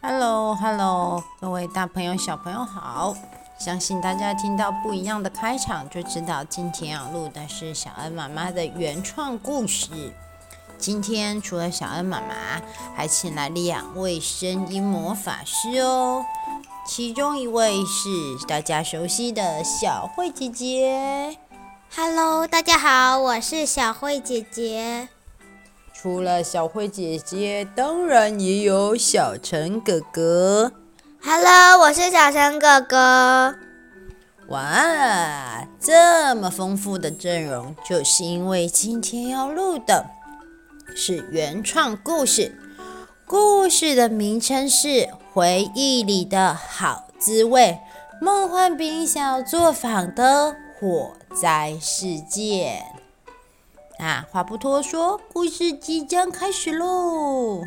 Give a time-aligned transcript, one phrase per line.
[0.00, 3.16] hello hello 各位大朋友小朋友好。
[3.58, 10.12] 相信大家听到不一样的开场就知道今天要录的是小恩妈妈的原创故事。
[10.78, 12.62] 今天除了小恩妈妈
[12.94, 16.24] 还请来两位声音魔法师哦。
[16.86, 21.45] 其中一位是大家熟悉的小慧姐姐。
[21.94, 25.08] Hello，大家好，我是小慧姐姐。
[25.94, 30.72] 除了小慧姐姐，当然也有小陈哥哥。
[31.22, 33.54] Hello，我是小陈哥哥。
[34.48, 40.06] 哇，这么丰富的阵容，就是因为今天要录的
[40.94, 42.58] 是原创故事。
[43.24, 44.88] 故事的名称是
[45.32, 47.80] 《回忆里的好滋味》，
[48.24, 52.84] 梦幻饼小作坊的火灾事件。
[53.98, 57.62] 啊，话不多说，故事即将开始喽！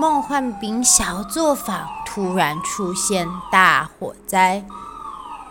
[0.00, 4.64] 梦幻饼小作坊突然出现大火灾，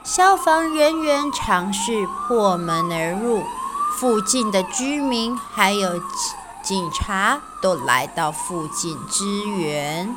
[0.03, 3.43] 消防人员尝试破门而入，
[3.99, 6.01] 附近的居民还有
[6.63, 10.15] 警察都来到附近支援。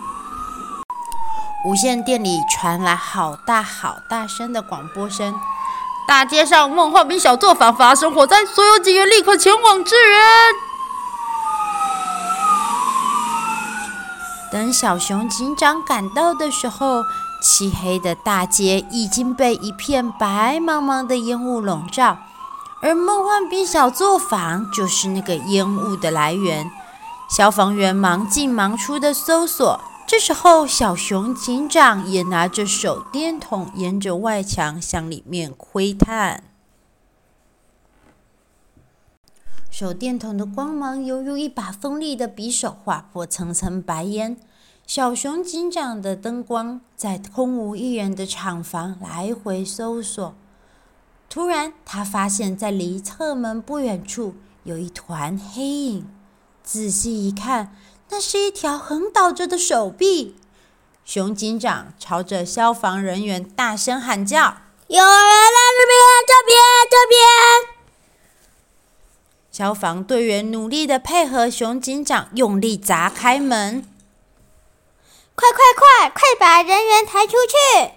[1.66, 5.38] 无线电里传来好大好大声的广播声
[6.08, 10.20] ：“大街上梦幻饼小作坊发生火灾，所有警员立刻前往支援。”
[14.52, 17.02] 等小熊警长赶到的时候，
[17.42, 22.18] 漆黑的大街已经被一片白茫茫的烟雾笼罩，
[22.82, 26.70] 而梦幻冰小作坊就是那个烟雾的来源。
[27.30, 36.44] 消防员忙进忙出的搜索，这时候小熊警长也拿着手电筒，沿着外墙向里面窥探。
[39.72, 44.36] 手电筒的光芒犹如一把锋利的匕首，划破层层白烟。
[44.86, 50.34] 小熊警长的灯光在空无一人的厂房来回搜索。
[51.30, 54.34] 突然，他发现，在离侧门不远处
[54.64, 56.06] 有一团黑影。
[56.62, 57.74] 仔细一看，
[58.10, 60.36] 那是一条横倒着的手臂。
[61.02, 65.98] 熊警长朝着消防人员大声喊叫：“有人在这边！
[66.28, 66.60] 这边！
[66.90, 67.71] 这边！”
[69.52, 73.82] 消防队员努力的配合熊警长，用力砸开门。
[75.34, 77.92] 快快快，快把人员抬出去！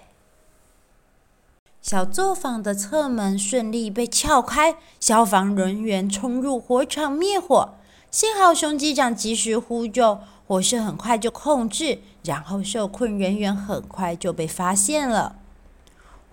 [1.80, 7.70] 小作坊的侧门顺利被撬开，消防人员冲入火场灭火。
[8.10, 15.36] 幸好熊警长及时呼救，火势很快就控制，然后受困人员很快就被发现了。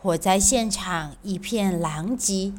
[0.02, 2.52] 火灾现场一片狼藉。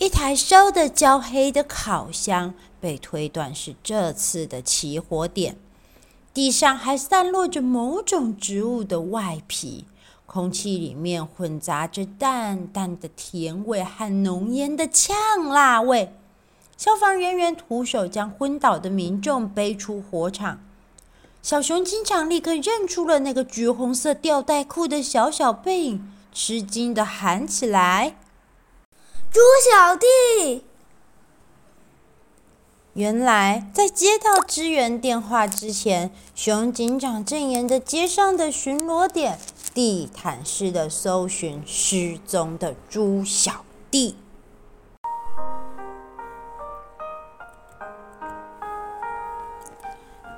[0.00, 5.56] 一台烧得焦黑的烤箱被推断是这次的起火点，
[6.32, 9.84] 地上还散落着某种植物的外皮，
[10.24, 15.16] 空气里面混杂着淡淡的甜味和浓烟的呛
[15.50, 16.14] 辣味。
[16.78, 20.60] 消防人员徒手将昏倒的民众背出火场，
[21.42, 28.16] 小熊警长立刻认出了那个橘红色吊带裤的小小背影，吃惊地喊起来。
[29.32, 29.38] 猪
[29.70, 30.64] 小弟，
[32.94, 39.38] 原来在接到支援电话之前，熊警长正沿着街上的巡逻点
[39.72, 44.16] 地毯式的搜寻失踪的猪小弟。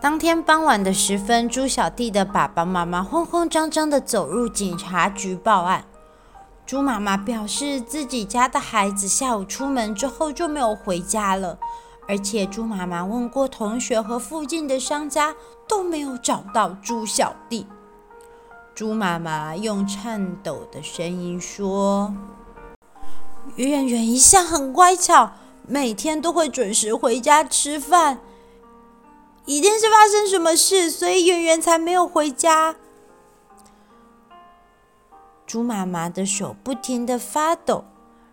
[0.03, 5.87] 当天傍晚的时分，猪小弟的爸爸妈妈慌慌张张的走入警察局报案。
[6.73, 11.59] 猪妈妈表示，自己家的孩子下午出门之后就没有回家了，
[12.09, 15.35] 而且猪妈妈问过同学和附近的商家，
[15.69, 17.67] 都没有找到猪小弟。
[18.75, 22.15] 猪妈妈用颤抖的声音说
[23.57, 25.33] ：“圆圆一向很乖巧，
[25.69, 28.21] 每天都会准时回家吃饭，
[29.45, 32.77] 一定是发生什么事，所以圆圆才没有回家。”
[35.47, 37.85] 猪妈妈的手不停地发抖，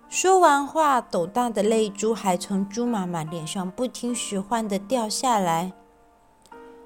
[0.07, 5.73] 说完话，斗大的泪珠还从猪妈妈脸上不听使唤地掉下来。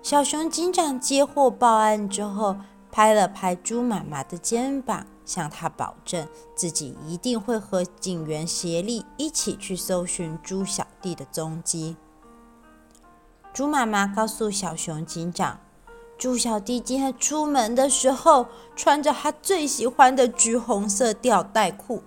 [0.02, 2.58] 小熊警长接获报案之后，
[2.92, 11.96] 拍了拍猪妈妈的肩膀，向她保证自己一定会和警员协力一起去搜寻猪小弟的踪迹。
[13.54, 15.60] 猪妈妈告诉小熊警长，
[16.18, 22.02] 猪小弟今天出门的时候穿着他最喜欢的橘红色吊带裤，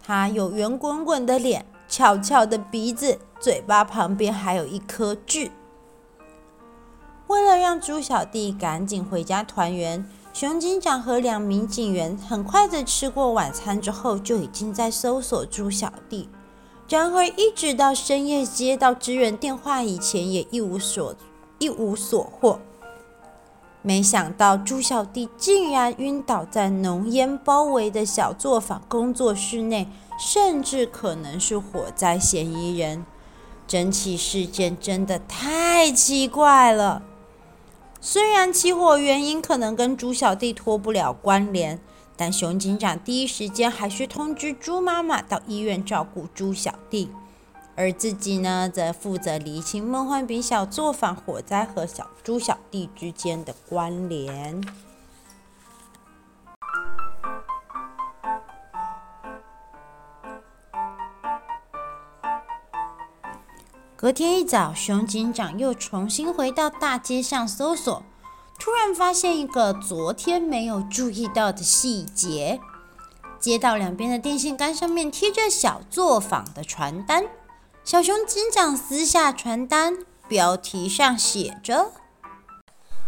[0.00, 5.50] 他有圆滚滚的脸，翘翘的鼻子，嘴巴旁边还有一颗痣。
[7.26, 16.28] 为了让猪小弟赶紧回家团圆，熊警长和两名警员很快的吃过晚餐之后，就已经在搜索猪小弟。
[16.88, 21.14] 然而，一直到深夜接到支援电话以前，也一无所
[21.58, 22.60] 一无所获。
[23.80, 29.88] 没想到，猪小弟竟然晕倒在浓烟包围的小作坊工作室内，
[30.18, 33.06] 甚至可能是火灾嫌疑人。
[33.66, 37.02] 整起事件真的太奇怪了。
[38.00, 41.78] 虽然起火原因可能跟猪小弟脱不了关联，
[42.16, 47.10] 但熊警长第一时间还是通知猪妈妈到医院照顾猪小弟，
[47.80, 54.60] 而自己呢，则负责厘清梦幻饼小作坊火灾和小猪小弟之间的关联。
[63.94, 68.02] 隔天一早，熊警长又重新回到大街上搜索，
[68.58, 72.58] 突然发现一个昨天没有注意到的细节：
[73.38, 77.24] 街道两边的电线杆上面贴着小作坊的传单。
[77.88, 81.92] 小熊警长撕下传单，标题上写着：“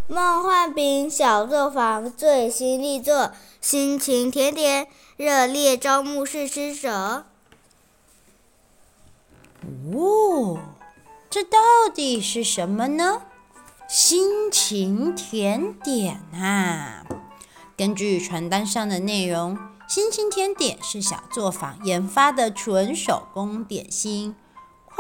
[0.09, 4.89] 梦幻饼小作坊最新力作，心情甜点，
[5.19, 7.27] 热烈招募试吃者。”
[9.93, 10.59] 哦。
[11.29, 11.59] 这到
[11.95, 13.21] 底是什么呢？
[13.87, 17.05] 心情甜点啊！
[17.77, 24.35] 根据传单上的内容，心情甜点是小作坊研发的纯手工点心，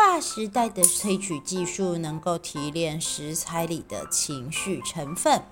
[0.03, 5.43] 跨时代的萃取技术能够提炼食材里的情绪成分。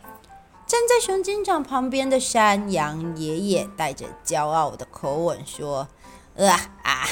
[0.67, 5.87] 站在熊警长旁边的山羊爷爷带着骄傲的口吻说
[6.39, 7.07] ：“啊啊！”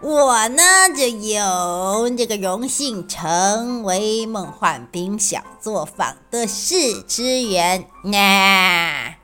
[0.00, 0.62] 我呢，
[0.96, 7.84] 就有这个荣幸成为梦幻冰小作坊的试吃员。
[8.04, 9.16] 那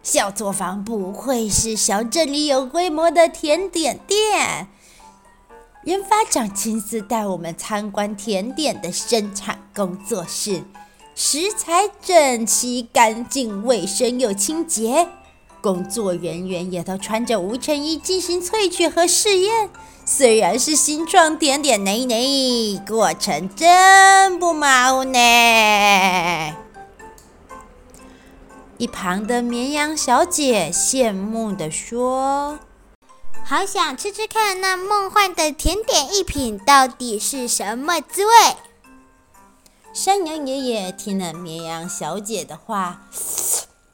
[0.00, 4.68] 小作坊不愧是小镇里有规模的甜点店，
[5.84, 10.62] 研发长亲自带我们参观甜点的生产工作室，
[11.14, 15.06] 食材整齐、干净、卫生又清洁，
[15.60, 19.68] 工作人员也都穿着无尘衣进行萃取和试验。
[20.06, 25.18] 虽然是新创甜点，内内过程真不马虎呢。
[28.78, 32.58] 一旁的绵羊小姐羡慕地说
[33.44, 38.32] ：“好想吃吃看那梦幻的甜点一品到底是什么滋味。”
[39.92, 43.06] 山羊爷爷听了绵羊小姐的话，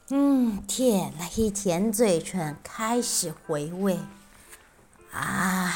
[0.09, 3.99] 嗯，舔了一舔嘴唇，开始回味。
[5.11, 5.75] 啊！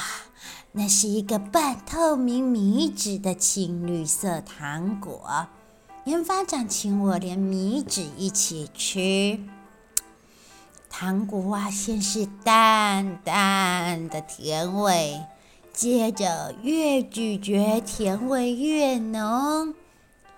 [0.71, 5.47] 那是一个半透明米纸的青绿色糖果，
[6.05, 9.39] 研发长请我连米纸一起吃。
[10.97, 15.19] 糖果啊，先是淡淡的甜味，
[15.73, 19.73] 接着越咀嚼甜味越浓，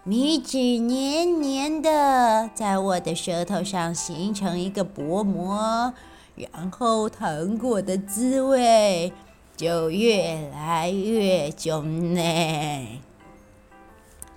[0.04, 5.94] 米纸黏黏的，在我的舌头上形成一个薄膜，
[6.36, 9.14] 然后糖果的滋味。
[9.56, 13.02] 就越来越浓呢。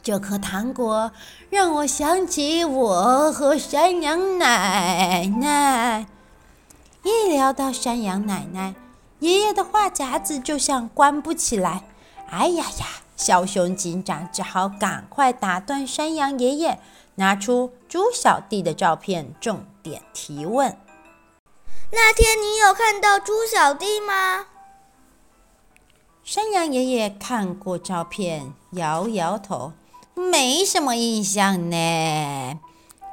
[0.02, 1.12] 这颗糖果
[1.50, 6.07] 让我想起我和山羊奶奶。
[7.02, 8.75] 一聊到山羊奶奶，
[9.21, 11.85] 爷爷的话匣子就像关不起来。
[12.30, 12.87] 哎呀呀！
[13.16, 16.80] 小熊警长只好赶快打断山羊爷爷，
[17.16, 20.75] 拿出猪小弟的照片，重点提问：
[21.92, 24.47] 那天你有看到猪小弟吗？
[26.25, 29.73] 山羊爷爷看过照片，摇摇头，
[30.30, 32.60] 没什么印象呢。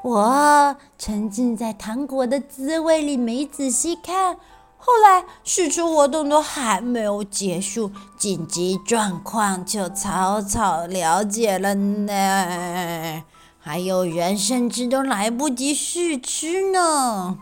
[0.04, 4.38] 我沉浸在糖果的滋味里，没仔细看。
[4.78, 13.24] 后来试吃活动都还没有结束，紧急状况就草草了解了呢。
[13.60, 17.38] 还有人甚至都来不及试吃呢。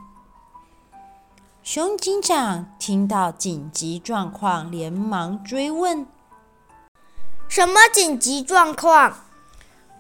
[1.62, 6.08] 熊警长听到紧急状况，连忙追问
[7.50, 9.18] ：“什么紧急状况？”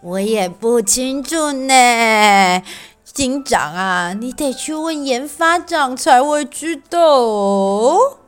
[0.05, 2.61] 我也不清楚呢。
[3.05, 8.19] 警长啊，你得去问研发长才会知道哦。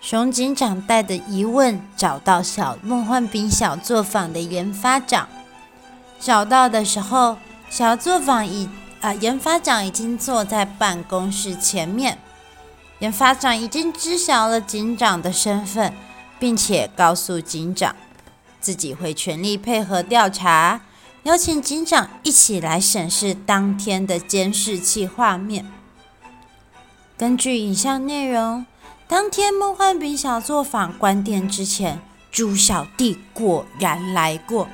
[0.00, 5.28] 熊警长带着疑问找到小梦幻饼小作坊的研发长。
[6.18, 7.36] 找到的时候，
[7.70, 8.68] 小作坊已
[9.00, 12.18] 啊、研发长已经坐在办公室前面。
[12.98, 15.94] 研发长已经知晓了警长的身份，
[16.38, 17.94] 并且告诉警长
[18.60, 20.80] 自己会全力配合调查，
[21.22, 25.64] 邀请警长一起来审视当天的监视器画面。
[27.16, 28.66] 根据影像内容。
[29.08, 31.98] 当天梦幻饼小作坊关店之前，
[32.30, 34.68] 猪小弟果然来过。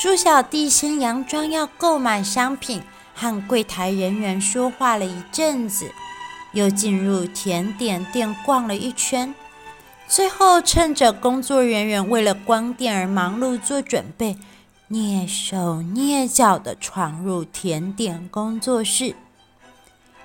[0.00, 2.82] 猪小弟先佯装要购买商品，
[3.14, 5.92] 和柜台人员说话了一阵子，
[6.52, 9.34] 又进入甜点店逛了一圈，
[10.08, 14.38] 最后趁着工作人员为了关店而忙碌做准备，
[14.88, 19.14] 蹑手蹑脚地闯入甜点工作室。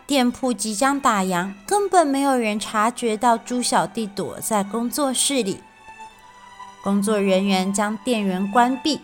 [0.07, 5.59] 店铺即将打烊，根本没有人察觉到猪小弟躲在工作室里。
[6.81, 9.01] 工作人员将电源关闭，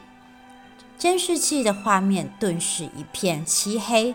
[1.02, 4.14] 监视器的画面顿时一片漆黑。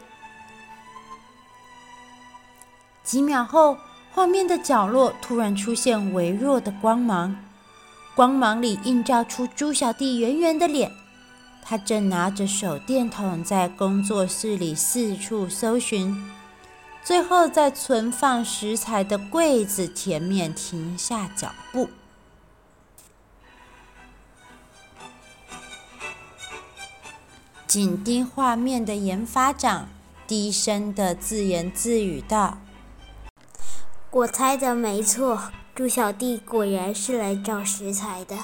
[3.03, 3.77] 几秒后，
[4.13, 7.37] 画面的角落突然出现微弱的光芒，
[8.15, 10.93] 光芒里映照出猪小弟圆圆的脸。
[11.61, 16.17] 他正拿着手电筒在工作室里四处搜寻。
[17.03, 21.89] 最后，在存放食材的柜子前面停下脚步。
[27.77, 29.91] 紧盯画面的研发长
[30.27, 32.57] 低声的自言自语道
[34.11, 38.35] ：“我猜的没错，猪小弟果然是来找食材的。”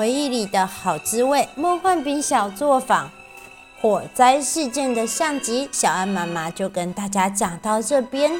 [0.00, 3.10] 回忆里的好滋味，梦幻饼小作坊
[3.82, 8.32] 火灾事件的上集，小安妈妈就跟大家讲到这边。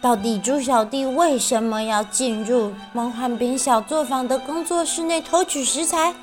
[0.00, 6.14] 到底猪小弟为什么要进入梦幻饼小作坊的工作室内偷取食材？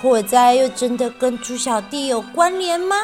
[0.00, 2.96] 火灾又真的跟猪小弟有关联吗？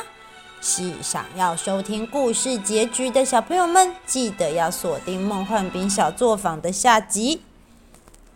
[0.62, 7.42] 是想要收听故事结局的小朋友们，记得要锁定梦幻饼小作坊的下集。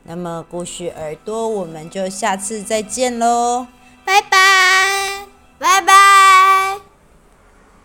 [0.05, 3.67] 那么故事耳朵我们就下次再见喽。
[4.05, 4.53] 拜拜。
[5.63, 6.72] 拜拜。